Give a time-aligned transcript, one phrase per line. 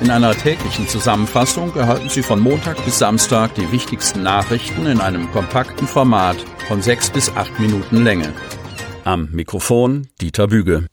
[0.00, 5.30] In einer täglichen Zusammenfassung erhalten Sie von Montag bis Samstag die wichtigsten Nachrichten in einem
[5.30, 6.38] kompakten Format
[6.68, 8.32] von sechs bis acht Minuten Länge.
[9.04, 10.86] Am Mikrofon Dieter Büge.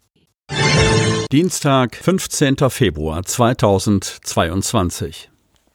[1.31, 2.57] Dienstag, 15.
[2.69, 5.29] Februar 2022.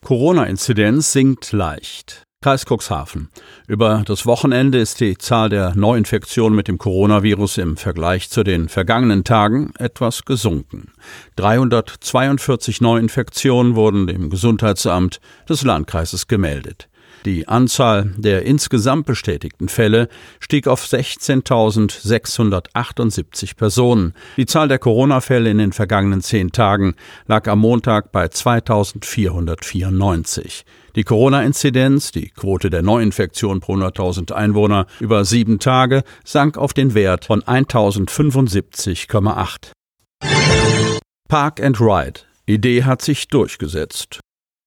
[0.05, 2.25] Corona-Inzidenz sinkt leicht.
[2.43, 3.29] Kreis Cuxhaven.
[3.69, 8.69] Über das Wochenende ist die Zahl der Neuinfektionen mit dem Coronavirus im Vergleich zu den
[8.69, 10.91] vergangenen Tagen etwas gesunken.
[11.37, 16.89] 342 Neuinfektionen wurden dem Gesundheitsamt des Landkreises gemeldet.
[17.25, 20.08] Die Anzahl der insgesamt bestätigten Fälle
[20.40, 24.14] stieg auf 16.678 Personen.
[24.36, 26.96] Die Zahl der Corona-Fälle in den vergangenen zehn Tagen
[27.27, 30.64] lag am Montag bei 2.494.
[30.96, 36.94] Die Corona-Inzidenz, die Quote der Neuinfektion pro 100.000 Einwohner über sieben Tage, sank auf den
[36.94, 39.70] Wert von 1075,8.
[41.28, 42.22] Park and Ride.
[42.47, 44.19] Idee hat sich durchgesetzt.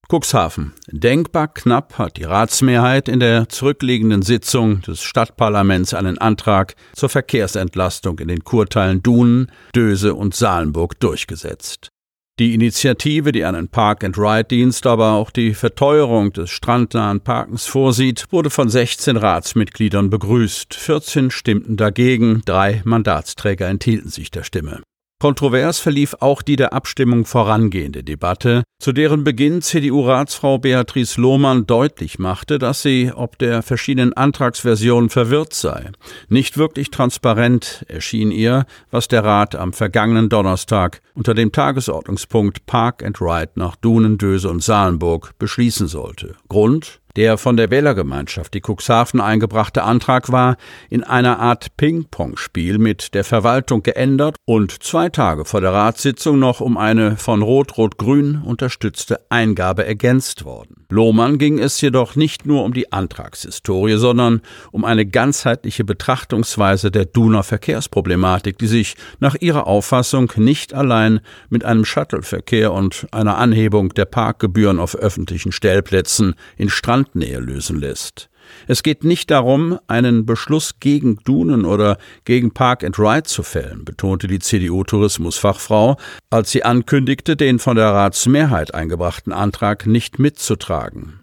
[0.08, 0.72] Cuxhaven.
[0.88, 8.18] Denkbar knapp hat die Ratsmehrheit in der zurückliegenden Sitzung des Stadtparlaments einen Antrag zur Verkehrsentlastung
[8.20, 11.90] in den Kurteilen Dunen, Döse und Salenburg durchgesetzt.
[12.38, 18.68] Die Initiative, die einen Park-and-Ride-Dienst, aber auch die Verteuerung des strandnahen Parkens vorsieht, wurde von
[18.68, 20.74] 16 Ratsmitgliedern begrüßt.
[20.74, 24.82] 14 stimmten dagegen, drei Mandatsträger enthielten sich der Stimme.
[25.26, 32.20] Kontrovers verlief auch die der Abstimmung vorangehende Debatte, zu deren Beginn CDU-Ratsfrau Beatrice Lohmann deutlich
[32.20, 35.90] machte, dass sie ob der verschiedenen Antragsversionen verwirrt sei.
[36.28, 43.02] Nicht wirklich transparent erschien ihr, was der Rat am vergangenen Donnerstag unter dem Tagesordnungspunkt Park
[43.02, 46.36] and Ride nach Dunen, Döse und Salenburg beschließen sollte.
[46.48, 47.00] Grund?
[47.16, 50.58] Der von der Wählergemeinschaft die Cuxhaven eingebrachte Antrag war
[50.90, 56.60] in einer Art Ping-Pong-Spiel mit der Verwaltung geändert und zwei Tage vor der Ratssitzung noch
[56.60, 60.84] um eine von Rot-Rot-Grün unterstützte Eingabe ergänzt worden.
[60.90, 67.06] Lohmann ging es jedoch nicht nur um die Antragshistorie, sondern um eine ganzheitliche Betrachtungsweise der
[67.06, 73.94] Duner Verkehrsproblematik, die sich nach ihrer Auffassung nicht allein mit einem Shuttleverkehr und einer Anhebung
[73.94, 78.28] der Parkgebühren auf öffentlichen Stellplätzen in Strand Landnähe lösen lässt.
[78.68, 83.84] Es geht nicht darum, einen Beschluss gegen Dunen oder gegen Park and Ride zu fällen,
[83.84, 85.96] betonte die CDU-Tourismusfachfrau,
[86.30, 91.20] als sie ankündigte, den von der Ratsmehrheit eingebrachten Antrag nicht mitzutragen.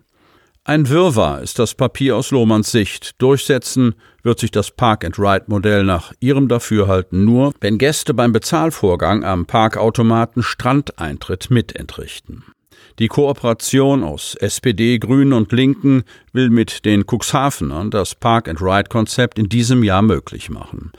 [0.65, 3.21] Ein Wirrwarr ist das Papier aus Lohmanns Sicht.
[3.21, 10.41] Durchsetzen wird sich das Park-and-Ride-Modell nach ihrem Dafürhalten nur, wenn Gäste beim Bezahlvorgang am Parkautomaten
[10.41, 12.45] Strandeintritt mitentrichten.
[12.99, 19.83] Die Kooperation aus SPD, Grünen und Linken will mit den Cuxhavenern das Park-and-Ride-Konzept in diesem
[19.83, 20.91] Jahr möglich machen.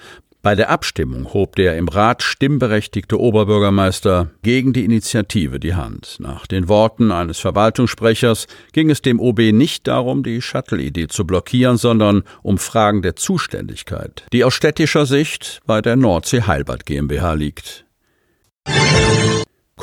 [0.45, 6.17] Bei der Abstimmung hob der im Rat stimmberechtigte Oberbürgermeister gegen die Initiative die Hand.
[6.19, 11.79] Nach den Worten eines Verwaltungssprechers ging es dem OB nicht darum, die Shuttle-Idee zu blockieren,
[11.79, 17.87] sondern um Fragen der Zuständigkeit, die aus städtischer Sicht bei der Nordsee Heilbad GmbH liegt.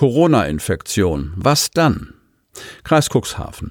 [0.01, 1.31] Corona-Infektion.
[1.35, 2.15] Was dann?
[2.83, 3.69] Kreis Cuxhaven.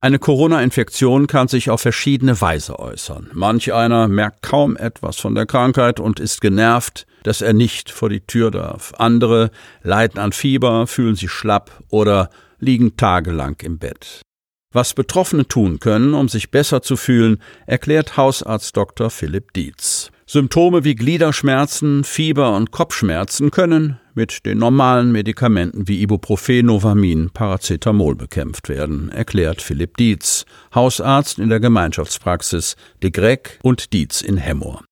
[0.00, 3.30] Eine Corona-Infektion kann sich auf verschiedene Weise äußern.
[3.32, 8.08] Manch einer merkt kaum etwas von der Krankheit und ist genervt, dass er nicht vor
[8.08, 8.94] die Tür darf.
[8.98, 9.50] Andere
[9.82, 12.30] leiden an Fieber, fühlen sich schlapp oder
[12.60, 14.22] liegen tagelang im Bett.
[14.72, 19.10] Was Betroffene tun können, um sich besser zu fühlen, erklärt Hausarzt Dr.
[19.10, 20.12] Philipp Dietz.
[20.30, 28.14] Symptome wie Gliederschmerzen, Fieber und Kopfschmerzen können mit den normalen Medikamenten wie Ibuprofen, Novamin, Paracetamol
[28.14, 30.44] bekämpft werden, erklärt Philipp Dietz,
[30.74, 34.84] Hausarzt in der Gemeinschaftspraxis De Greg und Dietz in Hemmoor.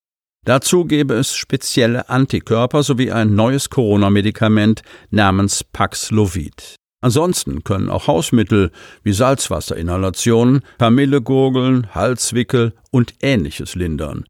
[0.47, 4.81] Dazu gäbe es spezielle Antikörper sowie ein neues Corona-Medikament
[5.11, 6.77] namens Paxlovid.
[7.03, 8.71] Ansonsten können auch Hausmittel
[9.03, 14.25] wie Salzwasserinhalationen, Kamillegurgeln, Halswickel und ähnliches lindern.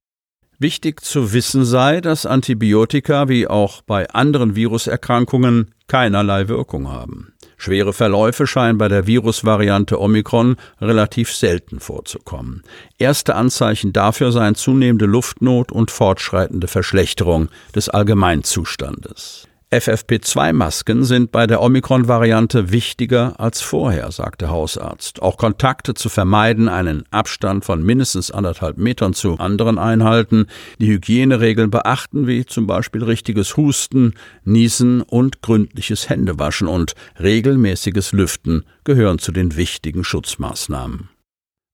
[0.58, 7.34] Wichtig zu wissen sei, dass Antibiotika wie auch bei anderen Viruserkrankungen keinerlei Wirkung haben.
[7.58, 12.62] Schwere Verläufe scheinen bei der Virusvariante Omikron relativ selten vorzukommen.
[12.98, 19.48] Erste Anzeichen dafür seien zunehmende Luftnot und fortschreitende Verschlechterung des Allgemeinzustandes.
[19.72, 25.20] FFP2-Masken sind bei der Omikron-Variante wichtiger als vorher, sagt der Hausarzt.
[25.20, 30.46] Auch Kontakte zu vermeiden, einen Abstand von mindestens anderthalb Metern zu anderen einhalten,
[30.78, 34.14] die Hygieneregeln beachten, wie zum Beispiel richtiges Husten,
[34.44, 41.08] Niesen und gründliches Händewaschen und regelmäßiges Lüften gehören zu den wichtigen Schutzmaßnahmen.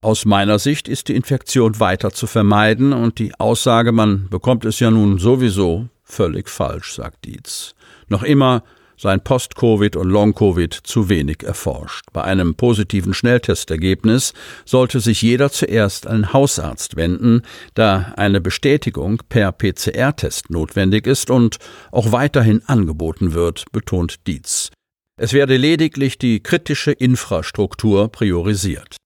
[0.01, 4.81] Aus meiner Sicht ist die Infektion weiter zu vermeiden und die Aussage, man bekommt es
[4.81, 7.75] ja nun sowieso, völlig falsch, sagt Dietz.
[8.13, 8.63] Noch immer
[8.99, 12.05] seien Post-Covid und Long-Covid zu wenig erforscht.
[12.13, 14.35] Bei einem positiven Schnelltestergebnis
[14.67, 17.41] sollte sich jeder zuerst an Hausarzt wenden,
[17.73, 21.57] da eine Bestätigung per PCR-Test notwendig ist und
[21.91, 24.71] auch weiterhin angeboten wird, betont Dietz.
[25.19, 28.99] Es werde lediglich die kritische Infrastruktur priorisiert.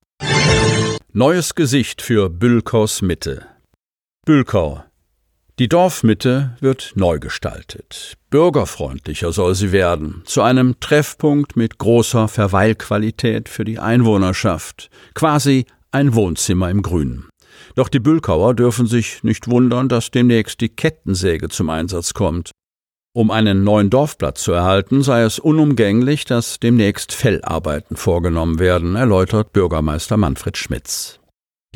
[1.12, 3.46] Neues Gesicht für Bülkaus Mitte.
[4.26, 4.82] Bülkau.
[5.58, 8.18] Die Dorfmitte wird neu gestaltet.
[8.28, 16.14] Bürgerfreundlicher soll sie werden, zu einem Treffpunkt mit großer Verweilqualität für die Einwohnerschaft, quasi ein
[16.14, 17.30] Wohnzimmer im Grünen.
[17.74, 22.50] Doch die Bülkauer dürfen sich nicht wundern, dass demnächst die Kettensäge zum Einsatz kommt.
[23.14, 29.54] Um einen neuen Dorfplatz zu erhalten, sei es unumgänglich, dass demnächst Fellarbeiten vorgenommen werden, erläutert
[29.54, 31.18] Bürgermeister Manfred Schmitz.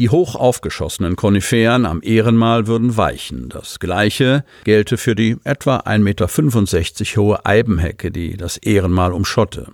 [0.00, 3.50] Die hoch aufgeschossenen Koniferen am Ehrenmal würden weichen.
[3.50, 9.67] Das Gleiche gelte für die etwa 1,65 Meter hohe Eibenhecke, die das Ehrenmal umschotte.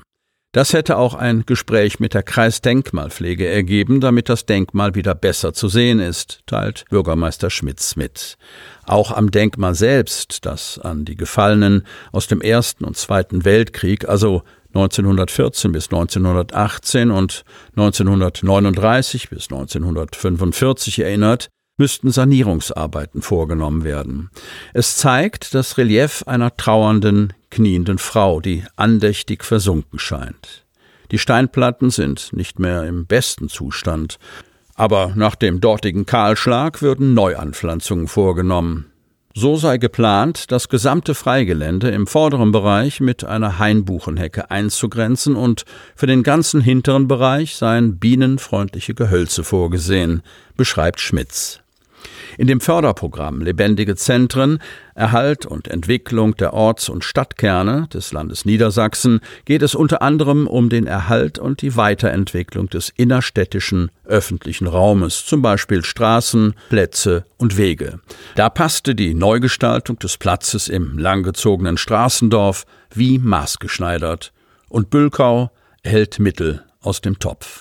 [0.51, 5.69] Das hätte auch ein Gespräch mit der Kreisdenkmalpflege ergeben, damit das Denkmal wieder besser zu
[5.69, 8.37] sehen ist, teilt Bürgermeister Schmitz mit.
[8.85, 14.43] Auch am Denkmal selbst, das an die Gefallenen aus dem Ersten und Zweiten Weltkrieg, also
[14.77, 17.45] 1914 bis 1918 und
[17.77, 24.31] 1939 bis 1945 erinnert, müssten Sanierungsarbeiten vorgenommen werden.
[24.73, 30.65] Es zeigt das Relief einer trauernden, knienden Frau, die andächtig versunken scheint.
[31.11, 34.19] Die Steinplatten sind nicht mehr im besten Zustand,
[34.75, 38.87] aber nach dem dortigen Kahlschlag würden Neuanpflanzungen vorgenommen.
[39.39, 46.07] So sei geplant, das gesamte Freigelände im vorderen Bereich mit einer Hainbuchenhecke einzugrenzen und für
[46.07, 50.23] den ganzen hinteren Bereich seien bienenfreundliche Gehölze vorgesehen,
[50.57, 51.61] beschreibt Schmitz.
[52.39, 54.59] In dem Förderprogramm Lebendige Zentren,
[54.95, 60.69] Erhalt und Entwicklung der Orts- und Stadtkerne des Landes Niedersachsen geht es unter anderem um
[60.69, 68.01] den Erhalt und die Weiterentwicklung des innerstädtischen öffentlichen Raumes, zum Beispiel Straßen, Plätze und Wege.
[68.35, 72.65] Da passte die Neugestaltung des Platzes im langgezogenen Straßendorf
[72.95, 74.33] wie maßgeschneidert.
[74.69, 75.51] Und Bülkau
[75.83, 77.61] hält Mittel aus dem Topf.